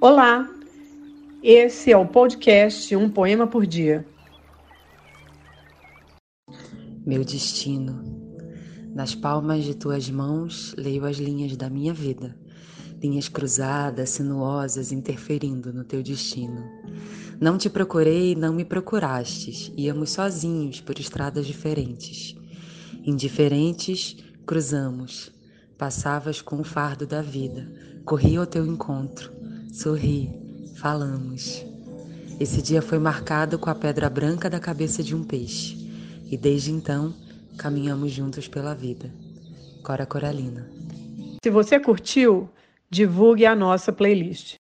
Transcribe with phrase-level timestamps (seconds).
[0.00, 0.48] Olá,
[1.42, 4.06] esse é o podcast Um Poema por Dia.
[7.04, 8.00] Meu destino.
[8.94, 12.38] Nas palmas de tuas mãos leio as linhas da minha vida,
[13.02, 16.64] linhas cruzadas, sinuosas, interferindo no teu destino.
[17.40, 22.36] Não te procurei, não me procurastes, íamos sozinhos por estradas diferentes.
[23.04, 25.32] Indiferentes, cruzamos.
[25.76, 27.68] Passavas com o fardo da vida,
[28.04, 29.37] corri ao teu encontro,
[29.72, 30.30] sorri,
[30.76, 31.64] falamos.
[32.40, 35.76] Esse dia foi marcado com a pedra branca da cabeça de um peixe,
[36.30, 37.14] e desde então
[37.56, 39.10] caminhamos juntos pela vida.
[39.82, 40.68] Cora Coralina.
[41.42, 42.48] Se você curtiu,
[42.90, 44.56] divulgue a nossa playlist.